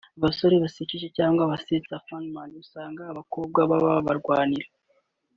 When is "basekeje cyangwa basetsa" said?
0.63-2.03